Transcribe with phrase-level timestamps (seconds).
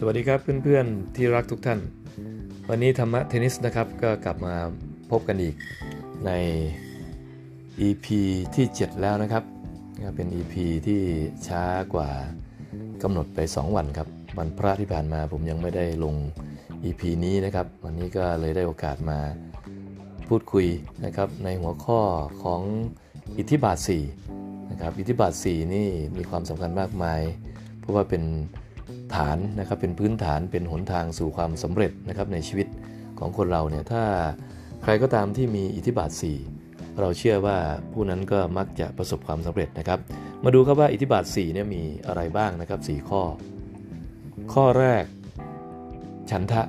[0.00, 1.80] สวัสดีครับเพื่อนๆที่รักทุกท่าน
[2.68, 4.54] วันนี้ธรรมะเทนนิสนะครับก็กลับมา
[5.10, 5.54] พบกันอีก
[6.26, 6.30] ใน
[7.86, 8.06] EP
[8.54, 9.44] ที่ 7 แล้วนะครับ
[10.02, 10.54] ก็เป็น EP
[10.86, 11.00] ที่
[11.48, 11.64] ช้า
[11.94, 12.10] กว่า
[13.02, 14.08] กำหนดไป 2 วันครับ
[14.38, 16.14] วันพระที่ผ่านมาผมยังไม่ได้ลง
[16.84, 19.18] EP นี้นะครับ วันนี้ก็เลยได้โอกาสมา
[20.28, 20.66] พูดคุย
[21.04, 22.00] นะครับในหัวข้อ
[22.42, 22.60] ของ
[23.38, 23.78] อิทธิบาท
[24.24, 27.20] 4นะครับอิทธิบาท 4 นี่มีความสำคัญมากมาย
[27.78, 28.24] เพราะว่าเป็น
[29.14, 32.66] ฐานนะครับเป็นพื้นฐานเป็นหนทางสู่ความสำเร็จนะครับในชีวิต
[33.18, 34.02] ของคนเราเนี่ยถ้า
[34.82, 36.10] ใครก็ตามที่มีอิทธิบาท
[36.54, 37.56] 4 เราเชื่อว่า
[37.92, 39.98] ผู้นั้นก็มักจะประสบความสำเร็จนะครับ
[40.44, 43.22] มาดูครับว่าอิทธิบาท4เนี่ยมีอะไรบ้างนะครับ 4 ข้อ
[44.52, 45.04] ข้อแรก
[46.30, 46.62] ฉันทะ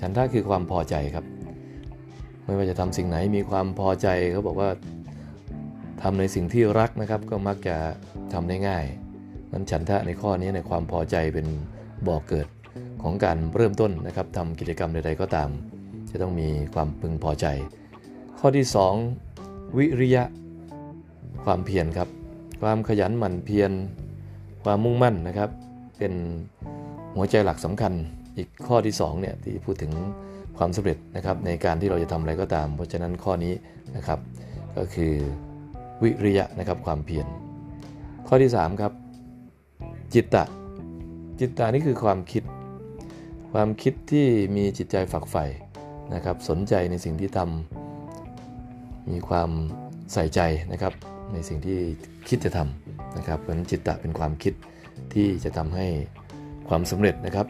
[0.00, 1.24] ฉันทะคือความพอใจครับ
[2.44, 4.70] ไม่ว่าจะทำสิ่งไหนมีความพอใจเขาบอกว่า
[6.02, 7.76] ทำในสิ่งที่รักนะครับ ก็มักจะ
[8.32, 8.84] ทำได้ง่าย
[9.52, 11.46] นั้นฉันทะในข้อนี้ในความพอใจเป็น
[12.06, 12.48] บ่อกเกิด
[13.02, 15.48] ของการเริ่มต้นนะครับทำกิจกรรมใดๆก็ตาม
[16.10, 17.46] จะต้องมีความพึงพอใจ
[18.38, 18.66] ข้อที่
[19.20, 20.22] 2 วิริยะ
[21.44, 22.08] ความเพียรครับ
[22.62, 23.70] ความขยันหมั่นเพียร
[24.64, 25.50] ความมุ่งมั่นนะครับ
[25.98, 26.12] เป็น
[27.16, 27.92] หัวใจหลักสำคัญ
[28.36, 29.92] อีกข้อที่2เนี่ยที่พูดถึง
[30.58, 33.52] ความสำเร็จนะครับในการที่เราจะทำอะไรก็ตาม เพราะฉะนั้นข้อนี้
[33.96, 34.18] นะครับ
[34.76, 35.14] ก็คือ
[36.02, 37.26] วิริยะนะครับความเพียร
[38.28, 38.92] ข้อที่3ครับ
[40.14, 40.44] จิตตะ
[41.40, 42.42] จิตตะนี่คือความคิด
[43.52, 45.44] ความคิดที่มีจิตใจฝักใฝ่
[46.14, 49.50] นะครับ สนใจในสิ่งที่ทำมีความ
[50.12, 50.40] ใส่ใจ
[50.72, 50.92] นะครับ
[51.32, 51.78] ในสิ่งที่
[52.28, 54.54] คิดจะทำนะครับ เพราะนั้นจิตตะเป็นความคิด
[55.14, 55.86] ที่จะทำให้
[56.68, 57.46] ความสำเร็จนะครับ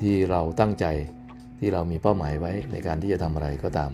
[0.00, 0.86] ที่เราตั้งใจ
[1.58, 3.90] ที่เรามีเป้าหมายไว้ในการที่จะทำอะไรก็ตาม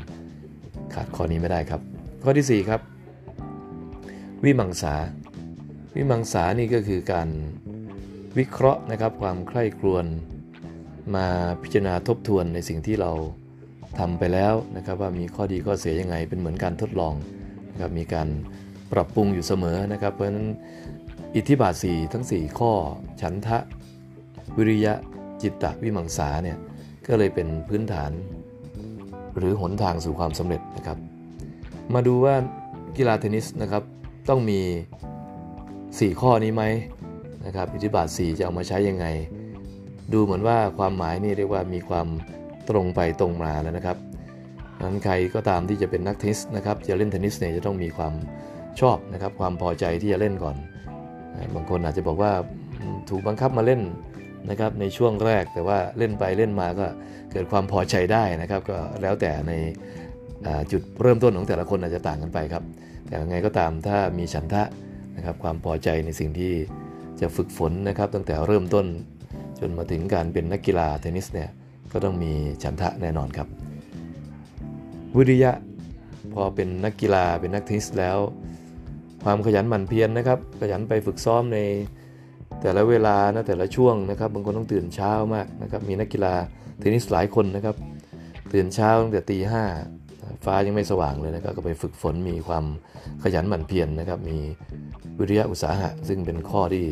[0.94, 1.80] ขาดข้อนี้ไม่ได้ครับ
[2.22, 2.80] ข้อที่ 4 ครับ
[4.44, 4.94] วิมังสา
[5.94, 7.28] วิมังสานี่ก็คือการ
[8.38, 10.04] วิเคราะห์นะครับความใคร่ครวญ
[11.14, 11.26] มา
[11.62, 13.10] พิจารณาทบทวนในสิ่งที่เรา
[13.98, 17.14] ทำไปแล้วนะครับ ว่ามีข้อดีข้อเสียยังไงเป็นเหมือนการทดลอง
[17.72, 18.28] นะครับมีการ
[18.92, 20.48] ปรับปรุงอยู่เสมอนะครับ เพราะฉะนั้น
[21.36, 22.72] อิทธิบาทสีทั้ง 4 ข้อ
[23.20, 23.58] ฉันทะ
[24.56, 24.92] วิริยะ
[25.42, 26.58] จิตตะวิมังสาเนี่ย
[27.06, 28.12] ก็เลยเป็นพื้นฐาน
[29.36, 30.98] หรือหนทางสู่ความสำเร็จนะครับ
[31.94, 32.34] มาดูว่า
[32.96, 33.82] กีฬาเทนนิสนะครับ
[34.28, 34.60] ต้องมี
[35.98, 36.64] 4 ข้อนี้ไหม
[37.46, 39.06] นะครับอิทธิบาท 4 จะเอามาใช้ยังไง
[40.12, 42.06] ดูเหมือนว่าความหมายนี่เรียกว่ามีความ
[42.68, 43.96] ตรงไปตรงมาแล้วนะครับ
[44.82, 48.14] นั้นใครก็ตามที่จะเป็นนักเทนนิสนะครับจะเล่นเทนนิสเนี่ยจะต้องมีความ
[48.80, 50.56] ชอบนะครับความพอใจที่จะเล่นก่อน
[51.54, 52.32] บางคนอาจจะบอกว่า
[53.10, 53.80] ถูกบังคับมาเล่น
[54.50, 56.86] นะครับในช่วงแรกแต่ว่าเล่นไปเล่นมาก็
[57.32, 59.52] เกิดความพอใจได้นะครับ ก็แล้วแต่ใน
[60.72, 62.62] จุดเริ่มต้นของแต่ละคนอาจจะต่างกันไปครับ
[63.06, 64.62] แต่ยังไงก็ตามถ้ามีฉันทะ
[65.16, 66.52] นะครับความพอใจในสิ่งที่
[67.20, 68.86] จะฝึกฝนนะครับ ตั้งแต่เริ่มต้น
[69.60, 71.50] จนมาถึงการเป็นนักกีฬาเทนนิสเนี่ย
[71.92, 73.48] ก็ต้องมีฉันทะแน่นอนครับ
[75.16, 75.52] วิริยะ
[76.32, 78.18] พอเป็นนักกีฬาเป็นนักเทนนิสแล้ว
[79.24, 81.58] ความขยันหมั่นเพียรนนะครับ ขยันไปฝึกซ้อมใน
[82.62, 86.34] แต่ละเวลานะแต่ละช่วงนะครับบางคนต้องตื่นเช้ามากนะครับมีนักกีฬา
[86.78, 87.76] เทนนิสหลายคนนะครับ
[88.52, 89.64] ตื่นเช้าตั้งแต่ตีห้า
[90.44, 92.64] ฟ้ายังไม่สว่างเลยนะครับก็ไปฝึกฝนมีความ
[93.22, 94.38] ขยันหมั่นเพียรนนะครับ มี
[95.18, 96.84] วิริยะอุตสาหะ ซึ่งเป็นข้อที่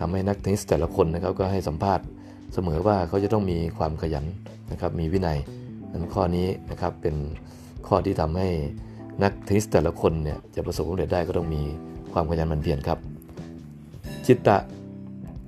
[0.00, 2.04] ทำให้นักเทนนิสแต่ละคนนะครับก็ให้สัมภาษณ์
[2.54, 4.24] เสมอว่าเขาจะต้องมีความขยัน
[4.72, 5.38] นะครับ มีวินัย
[5.92, 7.14] นั้นข้อนี้นะครับเป็น
[7.86, 8.48] ข้อที่ทำให้
[9.22, 11.62] นักเทนนิสแต่ละคนเนี่ยจะประสบความสำเร็จได้ก็ต้องมี
[12.12, 12.98] ความขยันหมั่นเพียรครับ
[14.26, 14.58] จิตตะ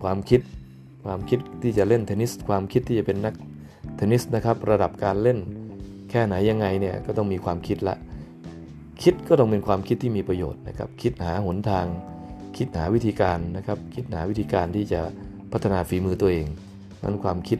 [0.03, 0.41] ความคิด
[1.05, 3.35] ความคิดที่จะเล่นเทนนิส ความคิดที่จะเป็นนัก
[3.97, 5.39] เทนนิสนะครับ ระดับการเล่น
[6.17, 7.97] ค่ไหนยังไงเนี่ยก็ต้องมีความคิดละ
[9.03, 11.87] คิดก็ต้องเป็นความคิดที่มีประโยชน์นะครับ คิดหาหนทาง
[12.57, 15.01] คิดหาวิธีการนะครับ คิดหาวิธีการที่จะ
[15.53, 16.47] พัฒนาฝีมือตัวเอง
[17.03, 17.59] นั้นความคิด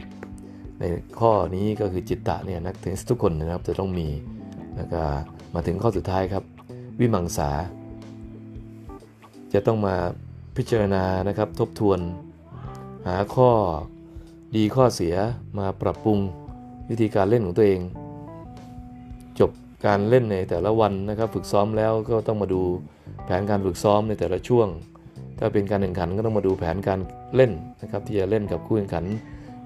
[0.79, 0.83] ใน
[1.19, 4.07] ข้อนี้ก็คือจิตตะเนี่ยนักเทนนิสทุกคนนะครับจะต้องมี
[4.75, 5.01] แล้วก็
[5.53, 6.43] มาถึงข้อสุดท้ายครับ
[6.99, 7.49] วิมังสา
[9.53, 9.95] จะต้องมา
[10.57, 11.99] พิจารณานะครับทบทวน
[13.07, 13.49] หาข้อ
[14.55, 15.15] ดีข้อเสีย
[15.59, 16.19] มาปรับปรุง
[16.89, 17.81] วิธีการเล่นของตัวเอง
[19.85, 22.61] การเล่นในแต่ละวันนะครับฝึกซ้อมแล้วก็ต้องมาดู
[23.25, 24.67] แผนการฝึกซ้อมในแต่ละช่วง
[25.39, 26.99] ถ้าเป็นการแข่งขันก็ต้องมาดูแผนการ
[27.35, 27.51] เล่น
[27.81, 29.05] นะครับที่จะเล่นกับคู่แข่งขัน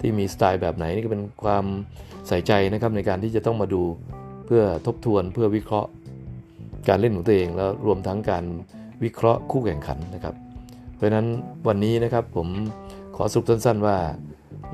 [0.00, 1.64] ที่มีสไตล์แบบไหนนี่ก็เป็นความ
[2.28, 3.82] ใส่ใจนะครับในการที่จะต้องมาดู
[4.46, 5.88] เพื่อทบทวนเพื่อวิเคราะห์
[6.88, 8.44] การเล่นของตัวเองแล้วรวมทั้งการ
[9.04, 10.34] วิเคราะห์คู่แข่งขันนะครับ
[10.94, 11.26] เพราะฉะนั้น
[11.68, 12.48] วันนี้นะครับผม
[13.16, 13.96] ขอสรุปสั้นๆว่า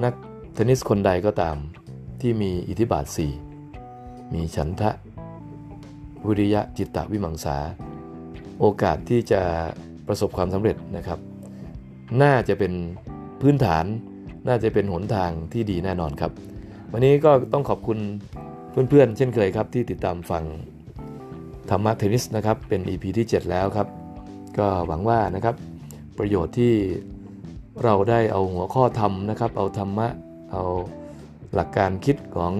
[0.04, 0.14] นัก
[0.54, 1.56] เทนนิสคนใดก็ตาม
[2.20, 3.04] ที่มีอิทธิบาท
[3.68, 4.90] 4 มีฉันทะ
[6.26, 7.56] วิริยะจิตตวิมังสา
[8.60, 9.40] โอกาสที่จะ
[10.06, 11.18] ประสบความสำเร็จนะครับ
[12.22, 12.72] น่าจะเป็น
[13.40, 13.84] พื้นฐาน
[14.48, 16.32] น่าจะเป็นหนทางที่ดีแน่นอนครับ
[16.92, 17.98] วันนี้ก็ต้องขอบคุณ
[18.70, 20.44] เพื่อนๆ เช่นเคยครับ ที่ติดตามฟัง
[21.70, 23.88] ธรรมะเทนนิสนะครับ เป็น EP ที่ 7 แล้วครับ
[24.58, 25.54] ก็หวังว่านะครับ
[26.18, 26.74] ประโยชน์ที่
[27.84, 30.08] เราได้เอาหัวข้อธรรมนะครับ เอาธรรมะ
[30.52, 30.62] เอา
[31.54, 32.52] หลักการคิดของ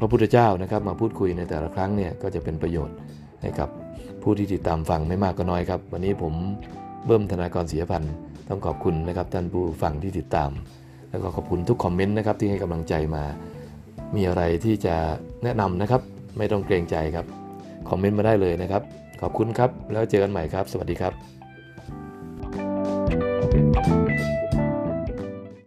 [0.00, 2.96] พระพุทธเจ้านะครับมาพูดคุยในแต่ละครั้งเนี่ยก็จะเป็นประโยชน์
[3.42, 3.68] ให้กับ
[4.22, 6.34] ผู้ที่ติดตามฟังไม่มากก็น้อยครับ วันนี้ผม
[7.06, 8.12] เบิ้มธนากรเสียพันธ์
[8.48, 10.50] ต้องขอบคุณนะครับท่านผู้ฟังที่ติดตาม
[11.10, 13.24] แล้วก็ขอบคุณทุกคอมเมนต์นะครับที่ให้กำลังใจมา
[14.14, 14.96] มีอะไรที่จะ
[15.44, 16.02] แนะนำนะครับ
[16.38, 17.26] ไม่ต้องเกรงใจครับ
[17.88, 18.82] คอมเมนต์มาได้เลยนะครับ
[19.22, 21.39] ขอบคุณครับ แล้วเจอกันใหม่ครับ สวัสดีครับ